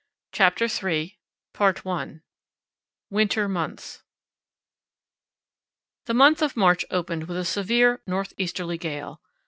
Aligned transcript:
CHAPTER 0.31 0.65
III 0.65 1.19
WINTER 3.11 3.47
MONTHS 3.47 4.01
The 6.05 6.13
month 6.15 6.41
of 6.41 6.57
March 6.57 6.83
opened 6.89 7.25
with 7.25 7.37
a 7.37 7.45
severe 7.45 8.01
north 8.07 8.33
easterly 8.35 8.79
gale. 8.79 9.21